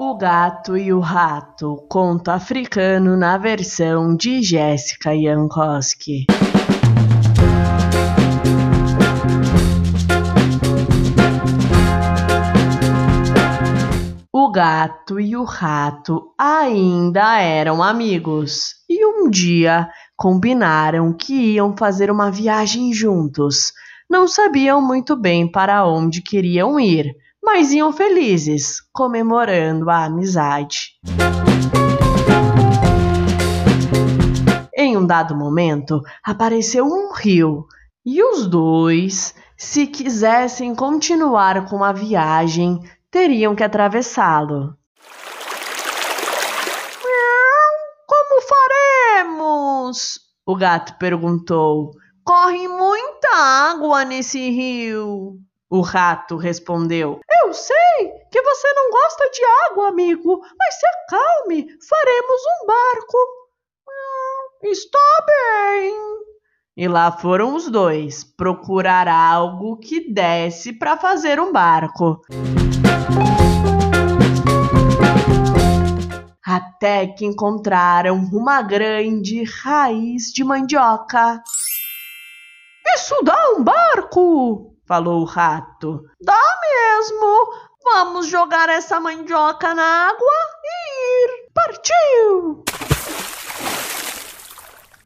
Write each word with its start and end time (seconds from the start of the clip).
O 0.00 0.16
Gato 0.16 0.76
e 0.76 0.92
o 0.92 0.98
Rato, 0.98 1.86
conto 1.88 2.28
africano 2.28 3.16
na 3.16 3.38
versão 3.38 4.16
de 4.16 4.42
Jéssica 4.42 5.16
Jankowski. 5.16 6.26
O 14.32 14.50
gato 14.50 15.20
e 15.20 15.36
o 15.36 15.44
rato 15.44 16.34
ainda 16.36 17.40
eram 17.40 17.80
amigos 17.80 18.74
e 18.88 19.06
um 19.06 19.30
dia 19.30 19.88
combinaram 20.16 21.12
que 21.12 21.52
iam 21.52 21.76
fazer 21.76 22.10
uma 22.10 22.32
viagem 22.32 22.92
juntos. 22.92 23.72
Não 24.10 24.26
sabiam 24.26 24.82
muito 24.82 25.14
bem 25.14 25.48
para 25.48 25.86
onde 25.86 26.20
queriam 26.20 26.80
ir 26.80 27.14
mas 27.44 27.72
iam 27.72 27.92
felizes, 27.92 28.80
comemorando 28.90 29.90
a 29.90 30.04
amizade. 30.04 30.94
Em 34.74 34.96
um 34.96 35.06
dado 35.06 35.36
momento, 35.36 36.00
apareceu 36.24 36.86
um 36.86 37.12
rio 37.12 37.66
e 38.04 38.22
os 38.22 38.46
dois, 38.46 39.34
se 39.56 39.86
quisessem 39.86 40.74
continuar 40.74 41.68
com 41.68 41.84
a 41.84 41.92
viagem, 41.92 42.80
teriam 43.10 43.54
que 43.54 43.62
atravessá-lo. 43.62 44.76
Como 48.06 48.42
faremos? 48.42 50.18
O 50.46 50.56
gato 50.56 50.98
perguntou. 50.98 51.92
Corre 52.24 52.68
muita 52.68 53.34
água 53.34 54.04
nesse 54.04 54.50
rio. 54.50 55.38
O 55.70 55.80
rato 55.80 56.36
respondeu: 56.36 57.20
Eu 57.44 57.52
sei 57.52 58.10
que 58.32 58.40
você 58.40 58.72
não 58.72 58.90
gosta 58.90 59.30
de 59.30 59.42
água, 59.68 59.88
amigo, 59.88 60.40
mas 60.58 60.74
se 60.76 60.86
acalme, 60.86 61.66
faremos 61.86 62.40
um 62.62 62.66
barco. 62.66 63.18
Ah, 63.86 64.66
está 64.66 64.98
bem. 65.26 65.94
E 66.74 66.88
lá 66.88 67.12
foram 67.12 67.54
os 67.54 67.70
dois 67.70 68.24
procurar 68.24 69.08
algo 69.08 69.76
que 69.76 70.10
desse 70.10 70.72
para 70.72 70.96
fazer 70.96 71.38
um 71.38 71.52
barco. 71.52 72.22
Até 76.42 77.08
que 77.08 77.26
encontraram 77.26 78.16
uma 78.32 78.62
grande 78.62 79.44
raiz 79.44 80.32
de 80.32 80.42
mandioca. 80.42 81.42
Isso 82.94 83.22
dá 83.22 83.36
um 83.50 83.62
barco! 83.62 84.74
falou 84.86 85.22
o 85.22 85.24
rato. 85.24 86.02
Dá 86.20 86.53
mesmo! 87.04 87.52
Vamos 87.84 88.28
jogar 88.28 88.70
essa 88.70 88.98
mandioca 88.98 89.74
na 89.74 90.08
água 90.08 90.32
e 90.64 91.26
ir! 91.26 91.50
Partiu! 91.52 92.64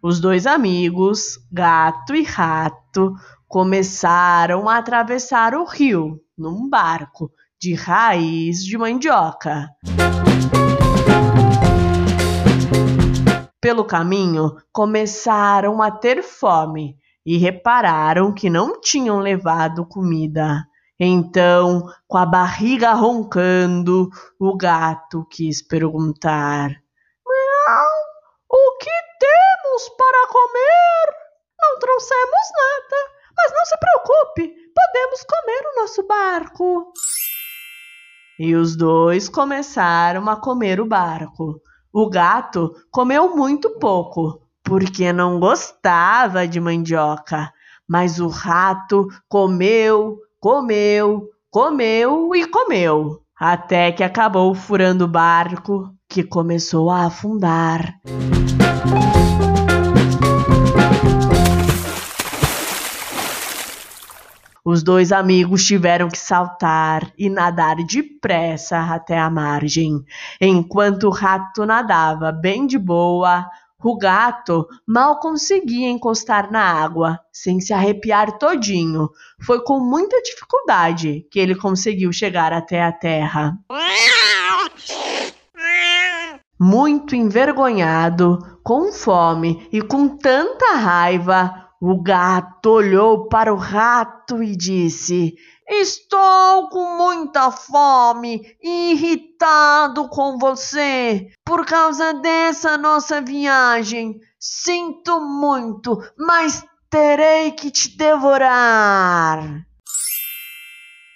Os 0.01 0.21
dois 0.21 0.47
amigos, 0.47 1.41
gato 1.51 2.15
e 2.15 2.23
rato, 2.23 3.15
começaram 3.49 4.69
a 4.69 4.77
atravessar 4.77 5.55
o 5.55 5.65
rio 5.65 6.21
num 6.37 6.69
barco 6.69 7.33
de 7.61 7.75
raiz 7.75 8.65
de 8.65 8.79
mandioca. 8.79 9.69
Pelo 13.61 13.85
caminho, 13.85 14.57
começaram 14.73 15.83
a 15.83 15.91
ter 15.91 16.23
fome 16.23 16.97
e 17.27 17.37
repararam 17.37 18.33
que 18.33 18.49
não 18.49 18.81
tinham 18.81 19.19
levado 19.19 19.85
comida. 19.85 20.65
Então, 21.01 21.87
com 22.09 22.19
a 22.19 22.27
barriga 22.27 22.93
roncando, 22.93 24.11
o 24.39 24.57
gato 24.57 25.25
quis 25.31 25.63
perguntar: 25.63 26.71
Miau, 26.71 27.91
o 28.51 28.79
que 28.79 28.91
temos 29.21 29.89
para 29.97 30.27
comer? 30.27 31.17
Não 31.61 31.79
trouxemos 31.79 32.47
nada, 32.57 33.11
mas 33.37 33.53
não 33.53 33.65
se 33.65 33.77
preocupe, 33.79 34.55
podemos 34.75 35.23
comer 35.23 35.69
o 35.69 35.81
nosso 35.81 36.07
barco. 36.07 36.93
E 38.39 38.57
os 38.57 38.77
dois 38.77 39.29
começaram 39.29 40.29
a 40.29 40.37
comer 40.37 40.81
o 40.81 40.87
barco. 40.87 41.61
O 41.93 42.09
gato 42.11 42.75
comeu 42.91 43.37
muito 43.37 43.71
pouco, 43.79 44.41
porque 44.65 45.13
não 45.13 45.39
gostava 45.39 46.47
de 46.47 46.61
mandioca. 46.61 47.53
Mas 47.89 48.21
o 48.21 48.29
rato 48.29 49.09
comeu, 49.29 50.19
comeu, 50.41 51.29
comeu 51.51 52.35
e 52.35 52.47
comeu, 52.47 53.21
até 53.39 53.91
que 53.91 54.05
acabou 54.05 54.55
furando 54.55 55.05
o 55.05 55.09
barco, 55.09 55.93
que 56.09 56.23
começou 56.23 56.91
a 56.91 57.07
afundar. 57.07 57.95
Os 64.65 64.83
dois 64.83 65.13
amigos 65.13 65.65
tiveram 65.65 66.09
que 66.09 66.19
saltar 66.19 67.11
e 67.19 67.31
nadar 67.31 67.77
depressa 67.77 68.79
até 68.79 69.19
a 69.19 69.31
margem. 69.31 70.05
Enquanto 70.41 71.05
o 71.05 71.11
rato 71.11 71.65
nadava 71.65 72.31
bem 72.31 72.67
de 72.67 72.79
boa, 72.79 73.47
o 73.83 73.97
gato 73.97 74.67
mal 74.87 75.21
conseguia 75.21 75.89
encostar 75.89 76.51
na 76.51 76.63
água, 76.63 77.19
sem 77.33 77.61
se 77.61 77.73
arrepiar 77.73 78.37
todinho. 78.39 79.09
Foi 79.41 79.63
com 79.63 79.79
muita 79.79 80.21
dificuldade 80.23 81.27
que 81.31 81.39
ele 81.39 81.55
conseguiu 81.55 82.13
chegar 82.13 82.53
até 82.53 82.83
a 82.83 82.93
terra. 82.93 83.57
Muito 86.61 87.15
envergonhado, 87.15 88.59
com 88.65 88.91
fome 88.93 89.69
e 89.73 89.81
com 89.81 90.09
tanta 90.09 90.75
raiva, 90.75 91.69
o 91.81 92.03
gato 92.03 92.71
olhou 92.71 93.29
para 93.29 93.55
o 93.55 93.57
rato 93.57 94.43
e 94.43 94.57
disse: 94.57 95.37
Estou 95.69 96.71
com 96.71 96.97
muita 96.97 97.51
fome 97.51 98.57
e 98.63 98.93
irritado 98.93 100.09
com 100.09 100.39
você 100.39 101.31
por 101.45 101.67
causa 101.67 102.15
dessa 102.15 102.79
nossa 102.79 103.21
viagem. 103.21 104.19
Sinto 104.41 105.21
muito, 105.21 106.03
mas 106.17 106.65
terei 106.89 107.53
que 107.53 107.71
te 107.71 107.97
devorar. 107.99 109.67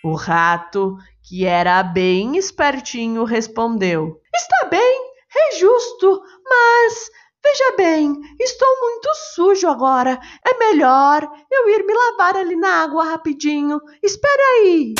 O 0.04 0.14
rato, 0.14 0.98
que 1.22 1.46
era 1.46 1.82
bem 1.82 2.36
espertinho, 2.36 3.24
respondeu: 3.24 4.20
Está 4.34 4.66
bem, 4.68 5.12
é 5.34 5.58
justo, 5.58 6.22
mas 6.44 7.10
Bem, 7.76 8.20
estou 8.38 8.80
muito 8.80 9.08
sujo 9.34 9.68
agora. 9.68 10.20
É 10.46 10.58
melhor 10.58 11.26
eu 11.50 11.68
ir 11.68 11.84
me 11.84 11.94
lavar 11.94 12.36
ali 12.36 12.56
na 12.56 12.82
água 12.82 13.04
rapidinho. 13.04 13.80
Espere 14.02 14.42
aí. 14.42 14.94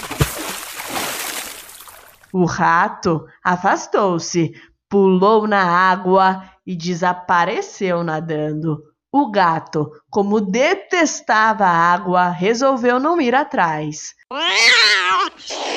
O 2.33 2.45
rato 2.47 3.27
afastou-se, 3.45 4.53
pulou 4.89 5.47
na 5.47 5.63
água 5.63 6.43
e 6.67 6.75
desapareceu 6.75 8.03
nadando. 8.03 8.83
O 9.13 9.31
gato, 9.31 9.91
como 10.11 10.41
detestava 10.41 11.67
a 11.67 11.93
água, 11.93 12.31
resolveu 12.31 12.99
não 12.99 13.21
ir 13.21 13.35
atrás. 13.35 14.15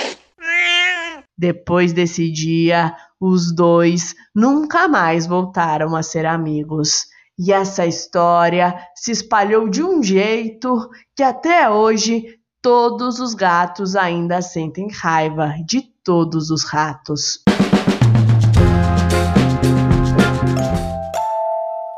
Depois 1.37 1.91
desse 1.91 2.31
dia, 2.31 2.95
os 3.19 3.53
dois 3.53 4.15
nunca 4.33 4.87
mais 4.87 5.27
voltaram 5.27 5.95
a 5.95 6.01
ser 6.01 6.25
amigos. 6.25 7.07
E 7.37 7.51
essa 7.51 7.85
história 7.85 8.73
se 8.95 9.11
espalhou 9.11 9.67
de 9.67 9.83
um 9.83 10.01
jeito 10.01 10.89
que 11.13 11.21
até 11.21 11.69
hoje 11.69 12.39
todos 12.61 13.19
os 13.19 13.33
gatos 13.33 13.97
ainda 13.97 14.41
sentem 14.41 14.87
raiva 14.89 15.55
de 15.67 15.81
todos 16.03 16.49
os 16.49 16.63
ratos. 16.63 17.41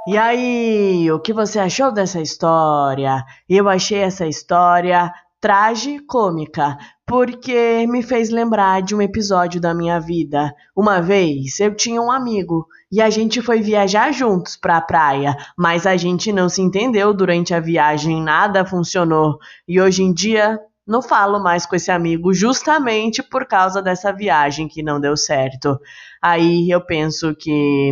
E 0.08 0.18
aí, 0.18 1.12
o 1.12 1.20
que 1.20 1.34
você 1.34 1.60
achou 1.60 1.92
dessa 1.92 2.22
história? 2.22 3.26
Eu 3.48 3.70
achei 3.70 4.00
essa 4.00 4.26
história 4.26 5.14
tragicômica, 5.40 6.78
porque 7.06 7.86
me 7.88 8.02
fez 8.02 8.30
lembrar 8.30 8.82
de 8.82 8.96
um 8.96 9.02
episódio 9.02 9.62
da 9.62 9.74
minha 9.74 10.00
vida. 10.00 10.54
Uma 10.76 11.00
vez 11.02 11.60
eu 11.60 11.76
tinha 11.76 12.02
um 12.02 12.12
amigo 12.12 12.68
e 12.92 13.02
a 13.02 13.10
gente 13.10 13.42
foi 13.42 13.62
viajar 13.62 14.12
juntos 14.12 14.56
para 14.56 14.78
a 14.78 14.82
praia, 14.82 15.36
mas 15.58 15.86
a 15.86 15.96
gente 15.98 16.32
não 16.32 16.50
se 16.50 16.62
entendeu 16.62 17.14
durante 17.14 17.54
a 17.54 17.60
viagem, 17.60 18.22
nada 18.22 18.66
funcionou. 18.66 19.38
E 19.68 19.80
hoje 19.80 20.04
em 20.04 20.14
dia 20.14 20.60
não 20.88 21.02
falo 21.02 21.40
mais 21.40 21.66
com 21.66 21.76
esse 21.76 21.92
amigo 21.92 22.34
justamente 22.34 23.22
por 23.22 23.46
causa 23.46 23.82
dessa 23.82 24.12
viagem 24.14 24.68
que 24.68 24.82
não 24.82 25.00
deu 25.00 25.18
certo. 25.18 25.78
Aí 26.22 26.70
eu 26.70 26.82
penso 26.82 27.36
que 27.36 27.92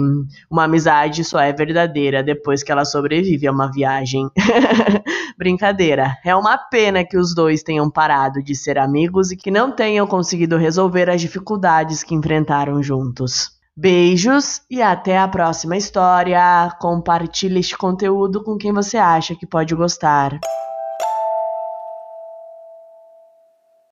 uma 0.50 0.64
amizade 0.64 1.24
só 1.24 1.40
é 1.40 1.54
verdadeira 1.54 2.24
depois 2.24 2.64
que 2.64 2.72
ela 2.72 2.86
sobrevive 2.86 3.48
a 3.48 3.52
uma 3.52 3.72
viagem. 3.72 4.28
Brincadeira. 5.38 6.18
É 6.26 6.36
uma 6.36 6.58
pena 6.58 7.04
que 7.04 7.18
os 7.18 7.36
dois 7.36 7.62
tenham 7.62 7.90
parado 7.92 8.42
de 8.42 8.56
ser 8.56 8.78
amigos 8.78 9.32
e 9.32 9.38
que 9.38 9.52
não 9.52 9.72
tenham 9.72 10.08
conseguido 10.08 10.58
resolver 10.58 11.10
as 11.10 11.22
dificuldades 11.22 12.04
que 12.04 12.16
enfrentaram 12.16 12.82
juntos. 12.82 13.52
Beijos 13.78 14.62
e 14.72 14.82
até 14.82 15.18
a 15.18 15.28
próxima 15.28 15.76
história. 15.76 16.72
Compartilhe 16.80 17.60
este 17.60 17.78
conteúdo 17.78 18.42
com 18.42 18.58
quem 18.58 18.72
você 18.72 18.98
acha 18.98 19.36
que 19.36 19.46
pode 19.46 19.76
gostar. 19.76 20.40